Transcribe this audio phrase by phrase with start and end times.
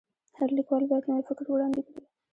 [0.37, 2.01] هر لیکوال باید نوی فکر وړاندي کړي.